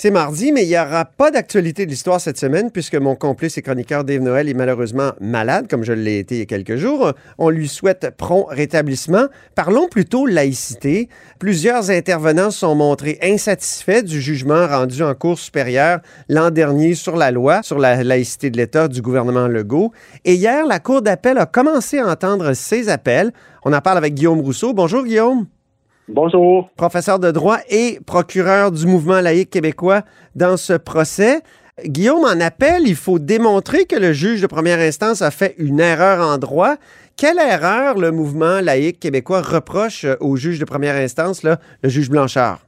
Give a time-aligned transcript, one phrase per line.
[0.00, 3.58] C'est mardi, mais il n'y aura pas d'actualité de l'histoire cette semaine puisque mon complice
[3.58, 6.76] et chroniqueur Dave Noël est malheureusement malade, comme je l'ai été il y a quelques
[6.76, 7.14] jours.
[7.36, 9.26] On lui souhaite prompt rétablissement.
[9.56, 11.08] Parlons plutôt laïcité.
[11.40, 17.32] Plusieurs intervenants sont montrés insatisfaits du jugement rendu en Cour supérieure l'an dernier sur la
[17.32, 19.90] loi sur la laïcité de l'État du gouvernement Legault.
[20.24, 23.32] Et hier, la Cour d'appel a commencé à entendre ces appels.
[23.64, 24.72] On en parle avec Guillaume Rousseau.
[24.72, 25.48] Bonjour Guillaume.
[26.10, 26.70] Bonjour.
[26.74, 30.00] Professeur de droit et procureur du mouvement laïque québécois
[30.34, 31.40] dans ce procès.
[31.84, 35.80] Guillaume, en appel, il faut démontrer que le juge de première instance a fait une
[35.80, 36.76] erreur en droit.
[37.18, 42.08] Quelle erreur le mouvement laïque québécois reproche au juge de première instance, là, le juge
[42.08, 42.60] Blanchard?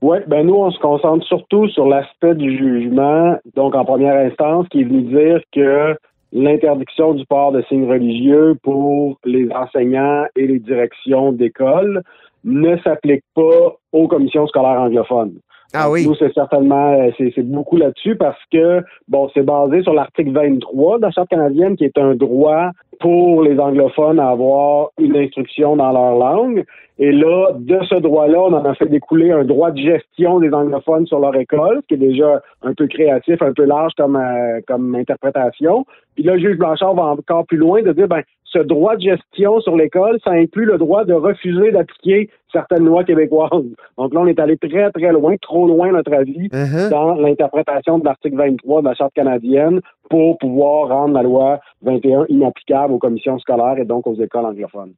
[0.00, 4.66] Oui, ben nous, on se concentre surtout sur l'aspect du jugement, donc en première instance,
[4.70, 5.94] qui est venu dire que
[6.32, 12.02] l'interdiction du port de signes religieux pour les enseignants et les directions d'école
[12.44, 15.38] ne s'applique pas aux commissions scolaires anglophones.
[15.74, 16.06] Ah oui.
[16.06, 20.98] Nous, c'est certainement, euh, c'est beaucoup là-dessus parce que, bon, c'est basé sur l'article 23
[20.98, 22.70] de la Charte canadienne qui est un droit
[23.00, 26.64] pour les anglophones à avoir une instruction dans leur langue.
[26.98, 30.52] Et là, de ce droit-là, on en a fait découler un droit de gestion des
[30.52, 34.16] anglophones sur leur école, ce qui est déjà un peu créatif, un peu large comme,
[34.16, 35.86] euh, comme interprétation.
[36.14, 39.02] Puis là, le juge Blanchard va encore plus loin de dire, ben, ce droit de
[39.02, 43.50] gestion sur l'école, ça inclut le droit de refuser d'appliquer certaines lois québécoises.
[43.96, 46.90] Donc là, on est allé très, très loin, trop loin, à notre avis, Uh-huh.
[46.90, 49.80] dans l'interprétation de l'article 23 de la Charte canadienne
[50.10, 54.92] pour pouvoir rendre la loi 21 inapplicable aux commissions scolaires et donc aux écoles anglophones.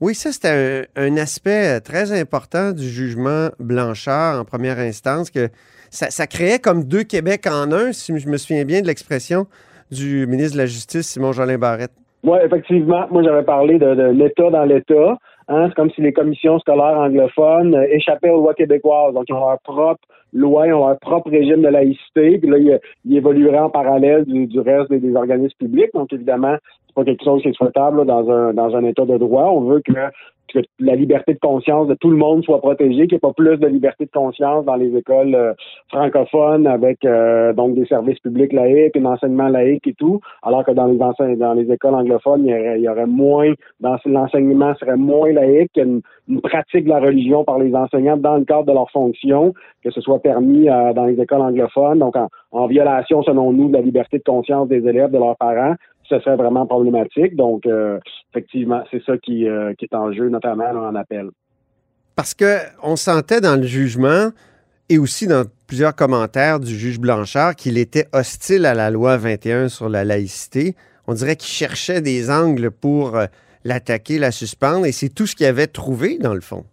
[0.00, 5.48] Oui, ça, c'était un, un aspect très important du jugement Blanchard en première instance, que
[5.90, 9.46] ça, ça créait comme deux Québec en un, si je me souviens bien de l'expression
[9.90, 11.92] du ministre de la Justice, Simon-Jolin Barrette.
[12.22, 13.06] Oui, effectivement.
[13.10, 15.16] Moi, j'avais parlé de, de l'État dans l'État.
[15.48, 19.14] Hein, c'est comme si les commissions scolaires anglophones euh, échappaient aux lois québécoises.
[19.14, 20.00] Donc, ils ont leur propre
[20.32, 22.38] loi, ils ont leur propre régime de laïcité.
[22.38, 25.90] Puis là, ils, ils évolueraient en parallèle du, du reste des, des organismes publics.
[25.94, 29.04] Donc, évidemment, c'est pas quelque chose qui est souhaitable là, dans un dans un État
[29.04, 29.44] de droit.
[29.44, 29.92] On veut que,
[30.52, 33.32] que la liberté de conscience de tout le monde soit protégée, qu'il n'y ait pas
[33.32, 35.54] plus de liberté de conscience dans les écoles euh,
[35.88, 40.72] francophones avec euh, donc des services publics laïques, un enseignement laïque et tout, alors que
[40.72, 40.96] dans les
[41.36, 46.40] dans les écoles anglophones, il y aurait, moins dans l'enseignement serait moins laïque, une, une
[46.40, 50.00] pratique de la religion par les enseignants dans le cadre de leur fonction, que ce
[50.00, 52.16] soit permis euh, dans les écoles anglophones, donc
[52.52, 55.74] en violation selon nous de la liberté de conscience des élèves, de leurs parents,
[56.10, 57.36] ce serait vraiment problématique.
[57.36, 57.98] Donc, euh,
[58.32, 61.30] effectivement, c'est ça qui, euh, qui est en jeu, notamment en appel.
[62.16, 64.30] Parce que on sentait dans le jugement
[64.88, 69.68] et aussi dans plusieurs commentaires du juge Blanchard qu'il était hostile à la loi 21
[69.68, 70.74] sur la laïcité.
[71.06, 73.26] On dirait qu'il cherchait des angles pour euh,
[73.64, 76.64] l'attaquer, la suspendre, et c'est tout ce qu'il avait trouvé, dans le fond.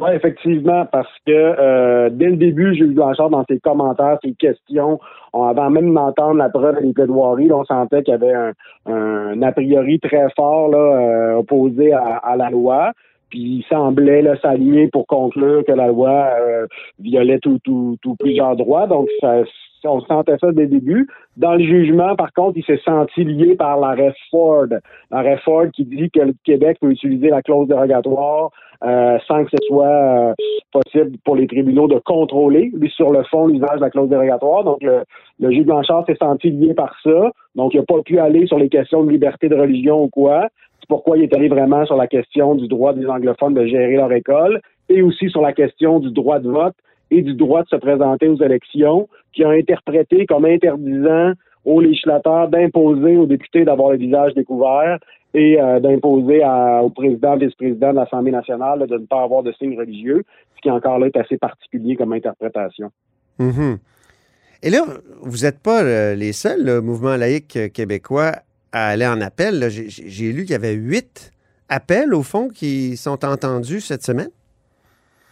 [0.00, 4.98] Oui, effectivement, parce que euh, dès le début, Jules Blanchard, dans ses commentaires, ses questions,
[5.34, 8.52] on, avant même d'entendre la preuve les plaidoiries, on sentait qu'il y avait un,
[8.86, 12.92] un a priori très fort là, euh, opposé à, à la loi.
[13.32, 16.66] Puis il semblait s'aligner pour conclure que la loi euh,
[17.00, 18.86] violait tout, tout, tout plusieurs droits.
[18.86, 19.42] Donc ça,
[19.84, 21.08] on sentait ça dès le début.
[21.38, 24.66] Dans le jugement, par contre, il s'est senti lié par l'arrêt Ford.
[25.10, 28.50] L'arrêt Ford qui dit que le Québec peut utiliser la clause dérogatoire
[28.84, 30.34] euh, sans que ce soit euh,
[30.72, 34.64] possible pour les tribunaux de contrôler, lui, sur le fond, l'usage de la clause dérogatoire.
[34.64, 35.04] Donc, le,
[35.40, 37.30] le juge Blanchard s'est senti lié par ça.
[37.54, 40.48] Donc, il n'a pas pu aller sur les questions de liberté de religion ou quoi.
[40.82, 43.94] C'est pourquoi il est allé vraiment sur la question du droit des anglophones de gérer
[43.94, 46.74] leur école et aussi sur la question du droit de vote
[47.12, 51.32] et du droit de se présenter aux élections, qui a interprété comme interdisant
[51.64, 54.98] aux législateurs d'imposer aux députés d'avoir le visage découvert
[55.34, 56.42] et euh, d'imposer
[56.82, 60.24] au président, vice-président de l'Assemblée nationale de ne pas avoir de signes religieux,
[60.56, 62.90] ce qui encore là est assez particulier comme interprétation.
[63.38, 63.78] Mhm.
[64.64, 64.84] Et là,
[65.22, 68.32] vous n'êtes pas euh, les seuls, le mouvement laïque québécois,
[68.72, 69.68] à aller en appel.
[69.70, 71.30] J'ai- lu qu'il y avait huit
[71.68, 74.28] appels, au fond, qui sont entendus cette semaine.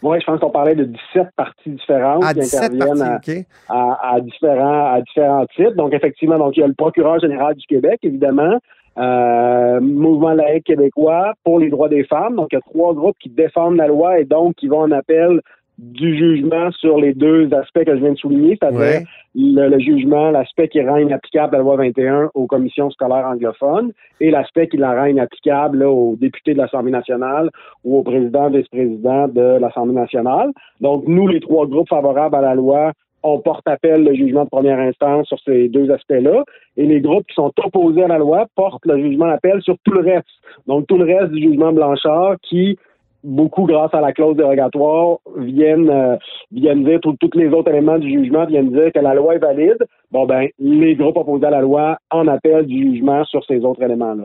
[0.02, 3.20] Moi, je pense qu'on parlait de 17 parties différentes À qui 17 interviennent
[3.68, 5.74] à, à différents à différents titres.
[5.76, 8.58] Donc effectivement, donc il y a le procureur général du Québec, évidemment,
[8.98, 12.36] euh, Mouvement laïque québécois pour les droits des femmes.
[12.36, 14.90] Donc il y a trois groupes qui défendent la loi et donc qui vont en
[14.90, 15.40] appel
[15.80, 20.68] du jugement sur les deux aspects que je viens de souligner, c'est-à-dire le, jugement, l'aspect
[20.68, 25.06] qui rend inapplicable la loi 21 aux commissions scolaires anglophones et l'aspect qui la rend
[25.06, 27.48] inapplicable aux députés de l'Assemblée nationale
[27.82, 30.50] ou au président, vice-président de l'Assemblée nationale.
[30.82, 32.92] Donc, nous, les trois groupes favorables à la loi,
[33.22, 36.44] on porte appel le jugement de première instance sur ces deux aspects-là.
[36.76, 39.92] Et les groupes qui sont opposés à la loi portent le jugement d'appel sur tout
[39.92, 40.28] le reste.
[40.66, 42.78] Donc, tout le reste du jugement Blanchard qui
[43.22, 46.16] beaucoup grâce à la clause dérogatoire, viennent, euh,
[46.52, 49.78] viennent dire, tous les autres éléments du jugement viennent dire que la loi est valide.
[50.10, 53.82] Bon, ben, les groupes opposés à la loi en appellent du jugement sur ces autres
[53.82, 54.24] éléments-là.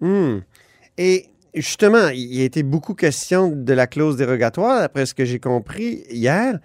[0.00, 0.40] Hmm.
[0.98, 1.24] Et
[1.54, 6.02] justement, il a été beaucoup question de la clause dérogatoire, d'après ce que j'ai compris
[6.10, 6.58] hier.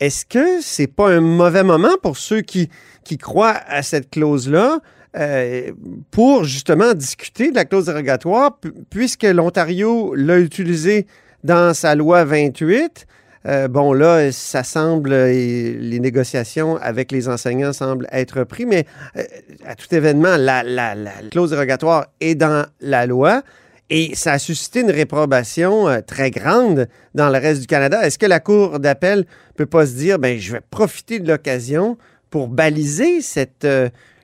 [0.00, 2.68] Est-ce que c'est pas un mauvais moment pour ceux qui,
[3.04, 4.78] qui croient à cette clause-là?
[5.16, 5.72] Euh,
[6.10, 8.58] pour justement discuter de la clause dérogatoire,
[8.90, 11.06] puisque l'Ontario l'a utilisé
[11.44, 13.06] dans sa loi 28.
[13.46, 18.84] Euh, bon, là, ça semble, les négociations avec les enseignants semblent être pris, mais
[19.16, 19.22] euh,
[19.64, 20.94] à tout événement, la, la,
[21.30, 23.42] clause dérogatoire est dans la loi
[23.88, 28.06] et ça a suscité une réprobation très grande dans le reste du Canada.
[28.06, 29.24] Est-ce que la Cour d'appel
[29.56, 31.96] peut pas se dire, ben, je vais profiter de l'occasion
[32.28, 33.66] pour baliser cette,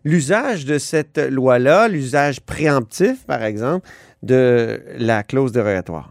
[0.04, 3.86] l'usage de cette loi-là, l'usage préemptif, par exemple,
[4.22, 6.10] de la clause dérogatoire?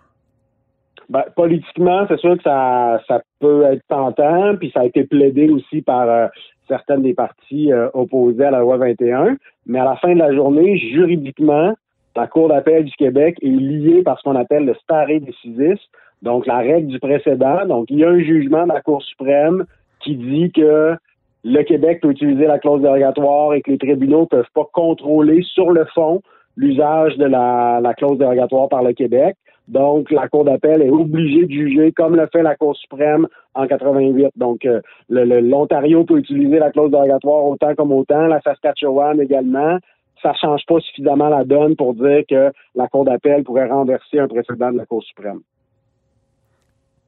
[1.09, 5.49] Ben, politiquement, c'est sûr que ça, ça peut être tentant, puis ça a été plaidé
[5.49, 6.27] aussi par euh,
[6.67, 9.37] certaines des parties euh, opposées à la loi 21.
[9.65, 11.73] Mais à la fin de la journée, juridiquement,
[12.15, 15.79] la Cour d'appel du Québec est liée par ce qu'on appelle le stare decisis,
[16.21, 17.65] donc la règle du précédent.
[17.65, 19.65] Donc, il y a un jugement de la Cour suprême
[19.99, 20.95] qui dit que
[21.43, 25.41] le Québec peut utiliser la clause dérogatoire et que les tribunaux ne peuvent pas contrôler
[25.43, 26.21] sur le fond
[26.55, 29.35] l'usage de la, clause dérogatoire par le Québec.
[29.67, 33.65] Donc, la Cour d'appel est obligée de juger comme le fait la Cour suprême en
[33.65, 34.31] 88.
[34.35, 39.77] Donc, euh, l'Ontario peut utiliser la clause dérogatoire autant comme autant, la Saskatchewan également.
[40.21, 44.27] Ça change pas suffisamment la donne pour dire que la Cour d'appel pourrait renverser un
[44.27, 45.39] précédent de la Cour suprême.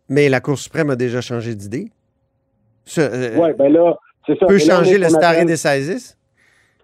[0.10, 1.90] Mais la Cour suprême a déjà changé d'idée?
[2.98, 3.98] Euh, oui, ben là,
[4.34, 6.18] peut changer le stare decisis?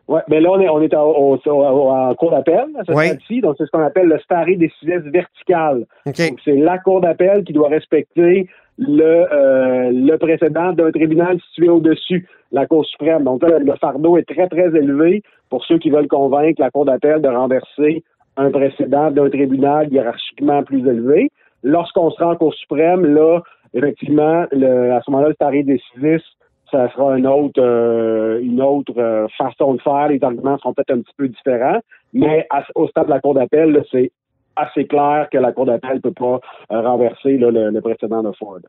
[0.07, 3.41] Oui, mais là, on est, on est en cours d'appel à ce stade-ci.
[3.41, 5.85] Donc, c'est ce qu'on appelle le stare decisis vertical.
[6.05, 11.69] Donc, c'est la cour d'appel qui doit respecter le, euh, le précédent d'un tribunal situé
[11.69, 13.23] au-dessus, la Cour suprême.
[13.23, 16.85] Donc, là, le fardeau est très, très élevé pour ceux qui veulent convaincre la Cour
[16.85, 18.03] d'appel de renverser
[18.37, 21.29] un précédent d'un tribunal hiérarchiquement plus élevé.
[21.63, 23.41] Lorsqu'on sera en Cour suprême, là,
[23.73, 26.25] effectivement, le, à ce moment-là, le stare decisis
[26.71, 30.07] ça sera une autre, euh, une autre euh, façon de faire.
[30.07, 31.79] Les arguments seront peut-être un petit peu différents,
[32.13, 34.11] mais au stade de la Cour d'appel, c'est
[34.55, 36.39] assez clair que la Cour d'appel ne peut pas
[36.71, 38.59] euh, renverser le, précédent de Ford.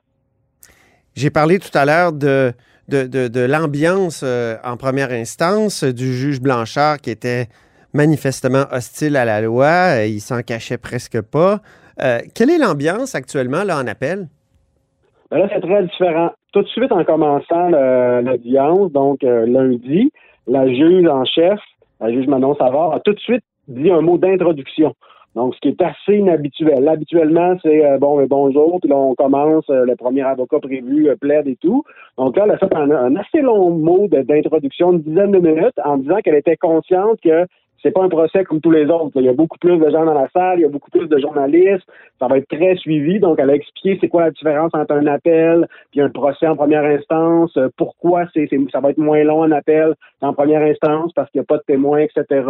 [1.15, 2.53] J'ai parlé tout à l'heure de,
[2.89, 4.25] de, de, l'ambiance
[4.65, 7.47] en première instance du juge Blanchard qui était
[7.93, 10.05] manifestement hostile à la loi.
[10.07, 11.59] Il s'en cachait presque pas.
[12.35, 14.29] quelle est l'ambiance actuellement là, en appel?
[15.31, 20.13] Ben là, c'est très différent tout de suite en commençant l'audience, donc euh, lundi,
[20.47, 21.59] la juge en chef,
[22.01, 24.95] la juge Manon Savard, a tout de suite dit un mot d'introduction.
[25.35, 26.87] Donc, ce qui est assez inhabituel.
[26.87, 31.49] habituellement, c'est euh, bon, bonjour, puis là, on commence, euh, le premier avocat prévu plaide
[31.49, 31.85] et tout.
[32.19, 35.79] Donc là, elle a fait un, un assez long mot d'introduction, une dizaine de minutes,
[35.83, 37.47] en disant qu'elle était consciente que
[37.83, 39.11] c'est pas un procès comme tous les autres.
[39.17, 41.09] Il y a beaucoup plus de gens dans la salle, il y a beaucoup plus
[41.09, 41.87] de journalistes.
[42.19, 43.19] Ça va être très suivi.
[43.19, 46.57] Donc, elle a expliqué c'est quoi la différence entre un appel puis un procès en
[46.57, 47.57] première instance.
[47.57, 51.41] Euh, pourquoi c'est, ça va être moins long un appel en première instance parce qu'il
[51.41, 52.47] n'y a pas de témoins, etc.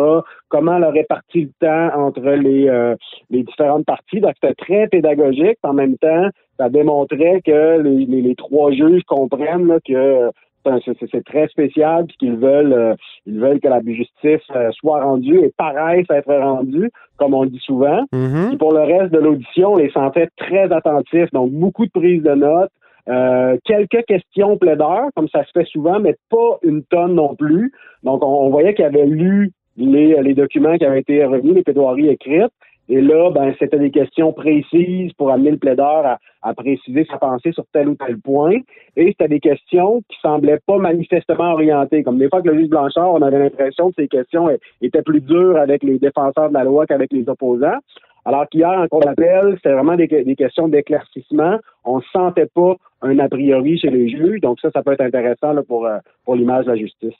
[0.49, 2.95] Comment elle a réparti le temps entre les, euh,
[3.31, 4.21] les différentes parties.
[4.21, 5.59] Donc, c'était très pédagogique.
[5.63, 10.31] En même temps, ça démontrait que les, les trois juges comprennent que
[10.65, 12.95] c'est très spécial puis qu'ils veulent euh,
[13.27, 17.61] ils veulent que la justice euh, soit rendue et paraisse être rendue comme on dit
[17.65, 18.03] souvent.
[18.13, 18.57] Mm-hmm.
[18.57, 22.35] pour le reste de l'audition, on les sentait très attentifs, donc beaucoup de prises de
[22.35, 22.71] notes,
[23.09, 27.73] euh, quelques questions plaideurs, comme ça se fait souvent, mais pas une tonne non plus.
[28.03, 32.09] Donc on, voyait qu'ils avaient lu les, les documents qui avaient été revenus, les plaidoiries
[32.09, 32.53] écrites,
[32.93, 37.51] et là, ben, c'était des questions précises pour amener le plaideur à, préciser sa pensée
[37.53, 38.59] sur tel ou tel point.
[38.97, 42.03] Et c'était des questions qui semblaient pas manifestement orientées.
[42.03, 44.51] Comme des fois que le juge Blanchard, on avait l'impression que ces questions
[44.83, 47.79] étaient plus dures avec les défenseurs de la loi qu'avec les opposants.
[48.27, 51.61] Alors qu'hier, en cours d'appel, c'était vraiment des, questions d'éclaircissement.
[51.85, 54.43] On ne sentait pas un a priori chez les juges.
[54.43, 55.97] Donc ça, ça peut être intéressant pour, euh,
[56.27, 57.15] pour l'image de la justice.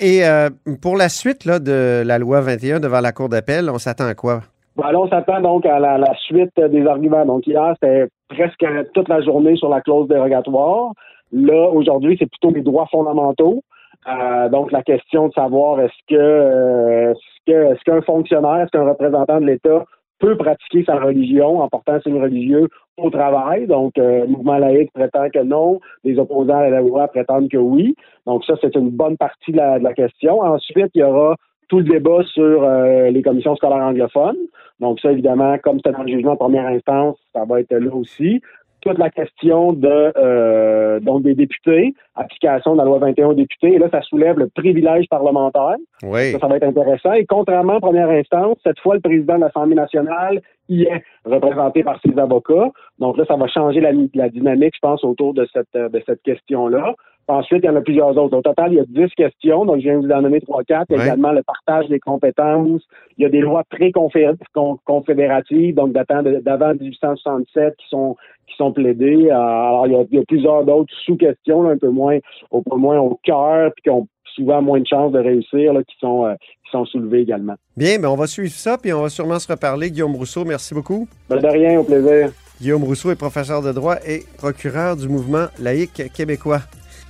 [0.00, 0.50] Et euh,
[0.82, 4.42] pour la suite de la loi 21 devant la Cour d'appel, on s'attend à quoi?
[4.76, 7.24] Voilà, on s'attend donc à la, suite des arguments.
[7.24, 10.92] Donc hier, c'était presque toute la journée sur la clause dérogatoire.
[11.32, 13.62] Là, aujourd'hui, c'est plutôt les droits fondamentaux.
[14.06, 18.70] Euh, donc la question de savoir est-ce que euh, est-ce que est-ce qu'un fonctionnaire, est-ce
[18.70, 19.84] qu'un représentant de l'État
[20.20, 22.68] peut pratiquer sa religion en portant signe religieux
[22.98, 23.66] au travail?
[23.66, 27.56] Donc, euh, le mouvement laïque prétend que non, les opposants à la loi prétendent que
[27.56, 27.96] oui.
[28.26, 30.40] Donc, ça, c'est une bonne partie de la, de la, question.
[30.40, 31.36] Ensuite, il y aura
[31.68, 34.36] tout le débat sur euh, les commissions scolaires anglophones.
[34.80, 37.94] Donc ça, évidemment, comme c'était dans le jugement en première instance, ça va être là
[37.94, 38.40] aussi.
[38.82, 43.74] Toute la question de euh, donc des députés, application de la loi 21 aux députés,
[43.74, 45.76] et là, ça soulève le privilège parlementaire.
[46.04, 46.32] Oui.
[46.32, 47.12] Ça, ça va être intéressant.
[47.14, 51.82] Et contrairement en première instance, cette fois, le président de l'Assemblée nationale y est représenté
[51.82, 52.70] par ses avocats.
[52.98, 56.22] Donc là, ça va changer la, la dynamique, je pense, autour de cette, de cette
[56.22, 56.94] question-là.
[57.28, 58.36] Ensuite, il y en a plusieurs autres.
[58.36, 60.84] Au total, il y a 10 questions, donc je viens de vous en nommer 3-4.
[60.90, 62.82] Il y a également le partage des compétences.
[63.18, 68.14] Il y a des lois pré-confédératives, donc datant d'avant 1867, qui sont
[68.46, 69.28] qui sont plaidées.
[69.30, 72.18] Alors, il y a, il y a plusieurs d'autres sous-questions, un peu moins,
[72.52, 74.06] au peu moins au cœur, puis qui ont
[74.36, 77.54] souvent moins de chances de réussir, là, qui sont euh, qui sont soulevées également.
[77.76, 79.90] Bien, mais on va suivre ça, puis on va sûrement se reparler.
[79.90, 81.08] Guillaume Rousseau, merci beaucoup.
[81.28, 82.30] Ben, de rien, au plaisir.
[82.60, 86.60] Guillaume Rousseau est professeur de droit et procureur du mouvement laïque québécois.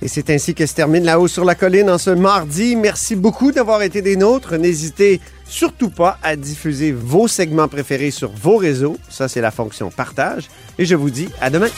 [0.01, 2.75] Et c'est ainsi que se termine La Haut sur la Colline en ce mardi.
[2.75, 4.55] Merci beaucoup d'avoir été des nôtres.
[4.55, 8.97] N'hésitez surtout pas à diffuser vos segments préférés sur vos réseaux.
[9.09, 10.49] Ça, c'est la fonction partage.
[10.77, 11.69] Et je vous dis à demain.